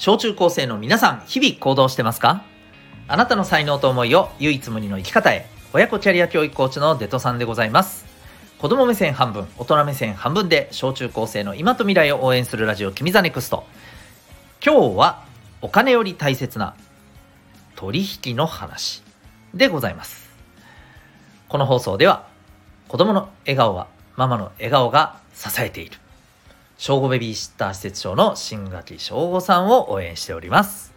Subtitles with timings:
[0.00, 2.42] 小中高生の皆さん、日々行動してますか？
[3.06, 5.46] あなたの才能と思いを唯一無二の生き方へ。
[5.74, 8.06] 親子キャリア教育コーチのデトさんでございます。
[8.58, 13.66] 子供目線半分、大人目線半分で小中高生の今と未来を応援するラジオ番組 The NEXT。
[14.64, 15.22] 今日は
[15.60, 16.74] お金より大切な
[17.76, 19.02] 取引の話
[19.52, 20.30] でございます。
[21.50, 22.26] この放送では
[22.88, 23.86] 子供の笑顔は
[24.16, 25.98] ママの笑顔が支えている。
[26.80, 30.94] 正午ベビーシッター施設長の新垣正吾さんを応援しております。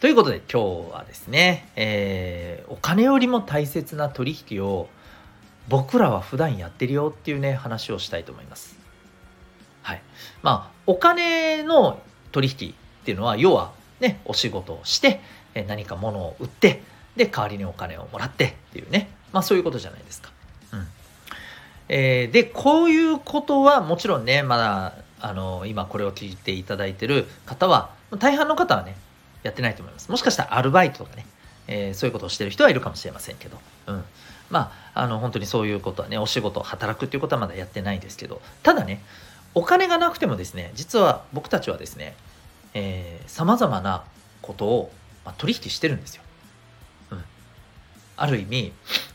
[0.00, 4.88] ということで今日はですね、えー、お金よりも大切な取引を
[5.68, 8.76] 僕らは普段やってるよっていうね話をしたいと思います。
[9.82, 10.02] はい。
[10.42, 15.20] まあお金の取引っていうのは要はねお仕事をして
[15.68, 16.82] 何か物を売って
[17.14, 20.32] で代わりにお金をもらってっていうねまあそういうことじゃないですか。
[21.88, 28.96] えー、でこういうことはもちろんねまだあの今これを聞いていただいてる方は大半の方はね
[29.42, 30.10] やってないと思います。
[30.10, 31.26] もしかしたらアルバイトとかね、
[31.66, 34.04] えー、そういうことをしてる人はいるかもしれませんけど、うん、
[34.50, 38.40] まああの本当にそういうことはねお仕事働くっていうことはまだやってないですけど。
[38.62, 39.02] ただね
[39.54, 42.14] お金がなくてもですね実は僕たちはですね
[43.26, 44.04] さまざまな
[44.42, 44.92] ことを、
[45.24, 46.22] まあ、取引してるんですよ。
[47.12, 47.24] うん、
[48.16, 48.72] ある意味、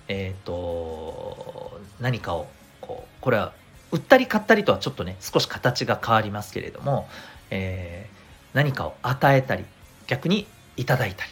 [0.07, 2.47] えーと何かを
[2.85, 3.53] こうこれは
[3.91, 7.07] 売ったり買ったりとはちょっとね少し形が変わりますけれども、
[7.49, 9.63] えー、何かを与えたり
[10.07, 11.31] 逆にいただいたり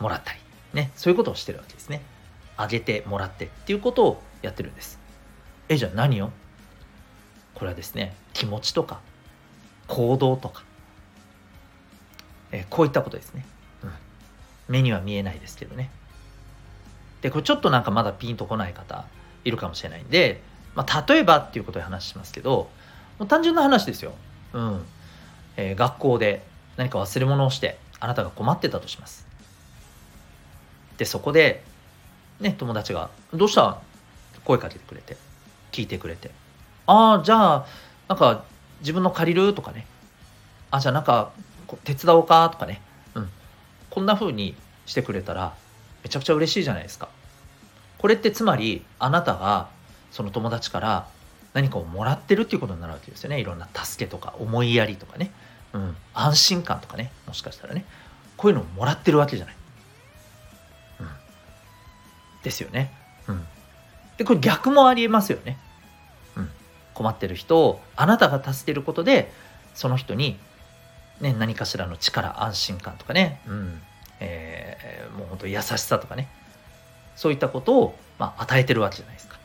[0.00, 0.38] もらったり
[0.72, 2.00] ねそういうことをしてるわけですね。
[2.56, 4.98] あげてもらってっていうことをやってるんです。
[5.68, 6.30] えじゃあ何を
[7.54, 9.00] これはですね気持ちとか
[9.86, 10.64] 行動とか、
[12.50, 13.44] えー、こういったことですね、
[13.82, 13.90] うん、
[14.68, 15.90] 目には見えないですけどね。
[17.20, 19.04] でこれちょっとなんかまだピンとこない方
[19.44, 20.40] いるかもしれないんで
[20.78, 22.70] まあ、例えばっていうことで話しますけど
[23.18, 24.12] もう単純な話ですよ、
[24.52, 24.86] うん。
[25.56, 26.44] えー、学校で
[26.76, 29.26] 何か忘れ物をしてあなたが困ってたとします。
[30.98, 31.64] でそこで
[32.38, 33.78] ね友達が「どうした?」
[34.44, 35.16] 声かけてくれて
[35.72, 36.30] 聞いてくれて
[36.86, 37.66] 「ああじゃあ
[38.08, 38.44] なんか
[38.80, 39.84] 自分の借りる?」とかね
[40.70, 41.32] 「あじゃあなんか
[41.82, 42.80] 手伝おうか?」とかね、
[43.16, 43.28] うん、
[43.90, 44.54] こんな風に
[44.86, 45.54] してくれたら
[46.04, 47.08] めちゃくちゃ嬉しいじゃないですか。
[47.98, 49.66] これってつまりあなたが
[50.10, 51.08] その友達から
[51.54, 53.40] 何かをもらってるっていうことになるわけですよね。
[53.40, 55.30] いろんな助けとか思いやりとかね、
[55.72, 57.12] うん、安心感とかね。
[57.26, 57.84] もしかしたらね。
[58.38, 59.56] こういうのをもらってるわけじゃない、
[61.00, 61.06] うん、
[62.44, 62.92] ですよね、
[63.26, 63.44] うん、
[64.16, 65.58] でこれ逆もありえますよね、
[66.36, 66.50] うん、
[66.94, 69.32] 困ってる人をあなたが助けることで
[69.74, 70.38] その人に、
[71.20, 73.80] ね、何かしらの力安心感とかね、うん。
[74.18, 76.28] えー、もう本当優しさとかね。
[77.14, 79.37] そういったことを、まあ、与えてるわけじゃないですか。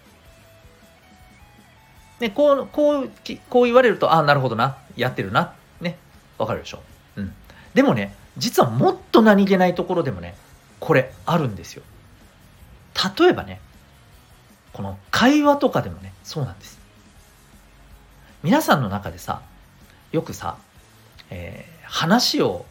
[2.24, 3.12] ね、こう、こう、
[3.50, 5.98] こう言われると、ああ、なるほどな、やってるな、ね、
[6.38, 6.82] わかるでしょ。
[7.18, 7.34] うん。
[7.74, 10.36] でもね、実はもっと何気ないところでもね、
[10.80, 11.84] これあるんですよ。
[13.20, 13.60] 例えばね、
[14.72, 16.80] この会話とかでもね、そうなんです。
[18.42, 19.42] 皆さんの中でさ、
[20.12, 20.58] よくさ、
[21.30, 22.66] えー、話を、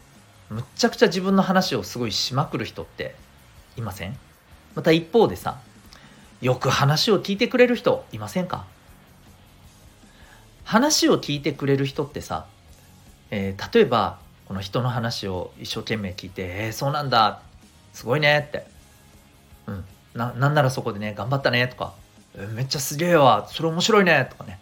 [0.49, 3.15] むっちゃくちゃ自分の話をすごいしまくる人って
[3.77, 4.17] いません？
[4.75, 5.57] また一方でさ、
[6.41, 8.65] よく話を聞いてくれる人いませんか？
[10.63, 12.45] 話を聞いてくれる人ってさ、
[13.31, 17.41] えー、例えばこの人の話を一生懸命聞いて「えー、そうなんだ
[17.93, 18.65] すごいね」って、
[19.67, 21.93] うん、ななんならそこでね「頑張ったね」とか
[22.35, 24.59] 「えー、めっちゃすげえわそれ面白いね」とかね。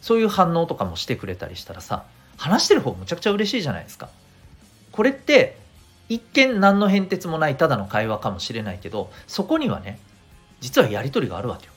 [0.00, 2.04] そういう反応とかもしてくれたりしたらさ
[2.36, 4.08] 話してる方むちゃくちゃ嬉しいじゃないですか。
[4.92, 5.58] これって
[6.08, 9.98] 一見何の変哲もないただの会話かもしれないけどそこにはね
[10.60, 11.72] 実はやり取りがあるわけよ。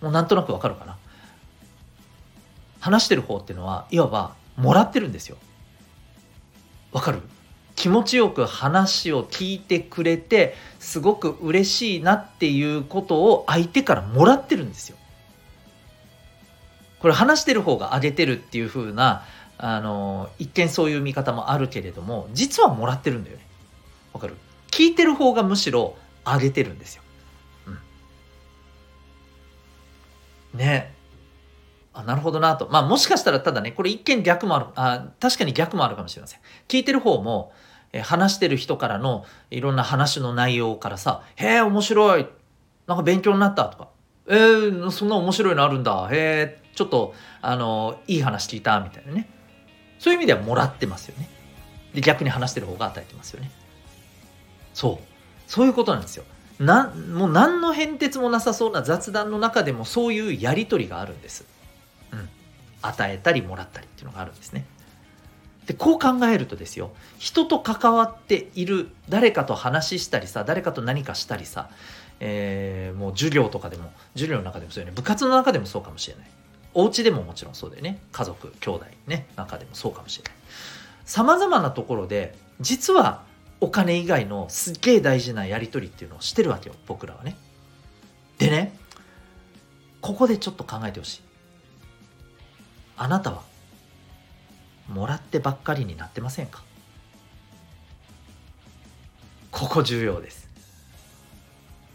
[0.00, 0.96] もうなんとなくわかるかな。
[2.80, 5.36] 話してる方っていうのはいわばもらってるんですよ。
[6.92, 7.20] わかる？
[7.76, 14.96] 気持ちよく話を聞いてくれてすごく嬉しいなっていうことを相手からもらってるんですよ。
[16.98, 19.22] これ話してる方が上げてるっていう風な
[19.58, 23.46] あの一見そういう見方もあるけれども実はもらってるんだよね。
[24.12, 24.34] わかる？
[24.72, 27.02] 聞いてる方がむしろ上げてるんですよ。
[30.54, 30.92] うん、ね
[31.98, 32.68] あなるほどなと。
[32.70, 36.40] まあもしかしたらただね、これ一見逆もある、あ確かに逆もあるかもしれません。
[36.68, 37.52] 聞いてる方も、
[37.92, 42.26] え話してる人からのいろんな話の内容からさ、へえ、面白い。
[42.86, 43.88] なんか勉強になったとか、
[44.28, 46.08] えー、そんな面白いのあるんだ。
[46.12, 49.28] へえ、ちょっと、あの、いい話聞いた、みたいなね。
[49.98, 51.28] そういう意味ではもらってますよね。
[51.94, 53.50] で、逆に話してる方が与えてますよね。
[54.72, 55.04] そう。
[55.50, 56.24] そういうことなんですよ。
[56.60, 61.57] な、もう何の変哲もなさそうな雑談の中でもそういうやりとりがあるんです。
[62.12, 62.28] うん
[62.80, 64.64] 与えたりもらったりっていうのがあるんですね。
[65.66, 71.68] でこう考えるとですよ人と関わっている誰かと話したりさ誰かと何かしたりさ、
[72.20, 74.92] えー、もう授業とかでも授業の中でもそうよね。
[74.94, 76.26] 部活の中でもそうかもしれない。
[76.74, 77.98] お家でももちろんそうだよね。
[78.12, 80.32] 家族兄弟ね中でもそうかもしれない。
[81.04, 83.22] さまざまなところで実は
[83.60, 87.36] お金以外のすっげえ大事なやり取りっていうのをしてるわけよ僕らはね。
[88.38, 88.78] でね
[90.00, 91.27] ここでちょっと考えてほしい。
[92.98, 93.42] あなたは
[94.88, 96.62] もらってばっかりになってませんか？
[99.50, 100.48] ここ重要です。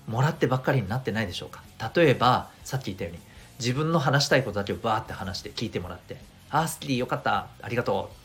[0.08, 1.64] もらってばっかりになってないでしょうか？
[1.96, 3.20] 例えばさっき言ったように
[3.60, 6.18] 自分の話したいことだけをバーって話して聞いてもらって
[6.50, 8.16] 「ああスキリよかったありがとう」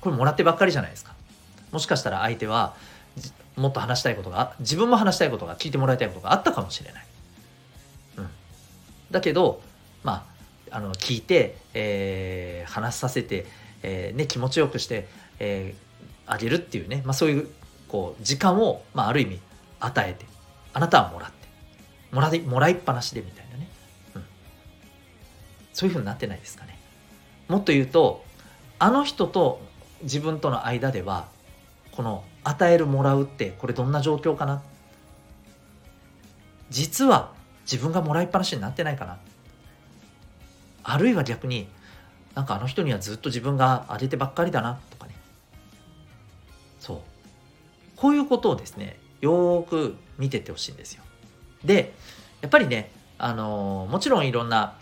[0.00, 1.14] これもらってばっかりじゃないですか。
[1.70, 2.74] もしかしたら相手は
[3.56, 7.06] もっと話したいことが自分も話したいことが聞いてもらいたいことがあったかもしれない、
[8.18, 8.28] うん、
[9.10, 9.62] だけど
[10.02, 10.31] まあ
[10.72, 13.46] あの聞いて、えー、話させて
[13.82, 15.08] えー、ね、気持ちよくして、
[15.38, 17.48] えー、あげるっていうね、まあ、そういう
[17.88, 19.40] こう時間を、まあ、ある意味
[19.80, 20.24] 与えて
[20.72, 21.48] あなたはもらって
[22.12, 23.68] もらいもらいっぱなしでみたいなね、
[24.16, 24.24] うん、
[25.72, 26.78] そういうふうになってないですかね。
[27.48, 28.24] もっと言うと
[28.78, 29.60] あの人と
[30.02, 31.28] 自分との間では
[31.92, 34.62] この与えるもらうってこれどんな状況かな。
[36.70, 37.32] 実は
[37.70, 39.18] 自分がもらいっぱなしになってないかな。
[40.84, 41.68] あるいは逆に
[42.34, 45.14] なんかあの人にはずっと自分があげてばっかりだなとかね。
[46.80, 46.98] そう。
[47.96, 51.02] こういうことをですねよーく見ててほしいんですよ。
[51.64, 51.94] で
[52.40, 54.74] やっぱりねあのー、もちろんいろんな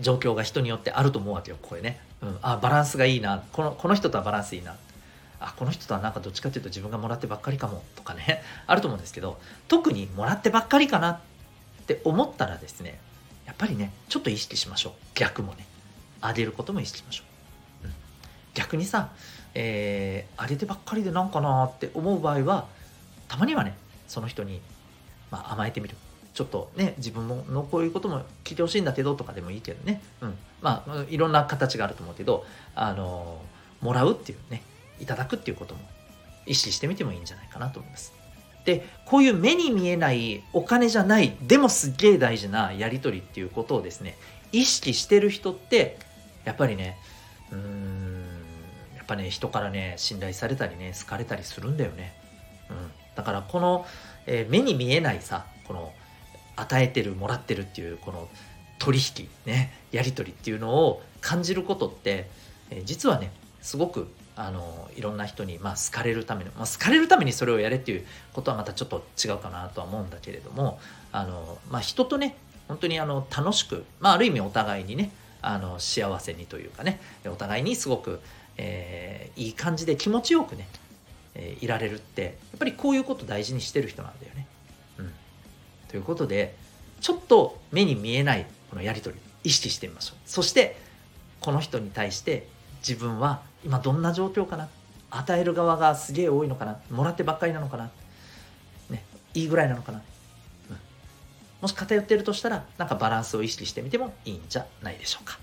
[0.00, 3.42] 状況が人によってあると思うわけよこれね、うん、あバランスがいいな。
[3.52, 4.76] このこの人とはバランスいいな。
[5.40, 8.42] あこの人とはなんかどっちかっていうと自分がもらってばっかりかもとかね。
[8.66, 9.38] あると思うんですけど
[9.68, 11.20] 特にもらってばっかりかなっ
[11.86, 12.98] て思ったらですね
[13.54, 14.92] っぱりねちょっと意識しましょう。
[15.14, 15.66] 逆もね。
[16.26, 17.24] 上げることも意識しましょ
[17.84, 17.92] う、うん、
[18.54, 19.10] 逆にさ、
[19.54, 22.66] えー、上げてばっかりでなんかなって思う場合は
[23.28, 23.76] たまにはね
[24.08, 24.62] その人に、
[25.30, 25.96] まあ、甘えてみる。
[26.32, 33.40] ちょっとね自分のこういうことも聞いてほしいんだけどとかでもいいけどね、うん、まあいろんな形があると思うけどあの
[33.80, 34.62] もらうっていうね
[34.98, 35.80] いただくっていうことも
[36.46, 38.12] 意識してみてもいいんじゃないかなと思います。
[38.64, 44.16] でこういう目に見えないお金じゃないでもすっげえ大事なやり取りっていうことをですね
[44.52, 45.98] 意識してる人って
[46.44, 46.96] やっぱりね
[47.52, 48.24] うーん
[48.96, 52.14] やっぱね人からね信頼されたりね好かれたりするんだよね、
[52.70, 52.76] うん、
[53.14, 53.86] だからこの、
[54.26, 55.92] えー、目に見えないさこの
[56.56, 58.28] 与えてるもらってるっていうこの
[58.78, 62.28] 取引ねやり取りっていうのを感じることって、
[62.70, 63.30] えー、実はね
[63.60, 70.80] すごくあのいろんな人に、まあ、好かれるための、まあ、好かれるためにそれをやれっていうことはまたちょっと違うかなとは思うんだけれども
[71.12, 72.36] あの、まあ、人とね
[72.66, 78.20] 本当にあの楽しく、まあ、ある意味お互いにねあの幸せにというかねお互いにすごく、
[78.56, 80.66] えー、いい感じで気持ちよくね、
[81.34, 84.46] えー、いられるってやっぱりこういうこと大事にしてる人なんだよね。
[84.98, 85.12] うん、
[85.88, 86.56] ということで
[87.00, 90.18] ちょっと目に見えないこのやり取り意識してみましょう。
[90.24, 90.76] そして
[91.40, 92.48] この人に対して
[92.86, 94.68] 自分は今どんな状況かな？
[95.10, 96.78] 与える側がすげえ多いのかな？
[96.90, 97.90] もらってばっかりなのかな、
[98.90, 99.98] ね、いいぐらいなのかな？
[100.70, 100.76] うん
[101.60, 105.38] もし偏ってるとしたら、なんかバランスを意識してみてもいいんじゃないでしょうか。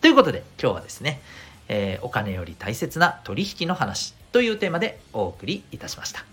[0.00, 1.20] ということで、今日はですね、
[1.68, 6.24] えー、お金より大切な取引の話というテーマでお送りいたしました。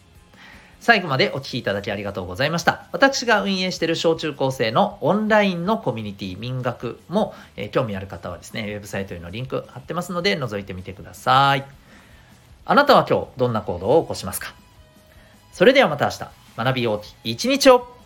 [0.79, 2.88] 最後までお聴きいただきありがとうございました。
[2.91, 11.65] 私が運営している小中高生のオンラインのコミュニティ民学も、えー、興味ある方はですね、ウェブサイトへのリンク貼ってますので覗いてみてください。
[12.65, 14.53] あなたは今日どんな行動を起こしますか？
[15.51, 17.97] それではまた明日、学びよう一日を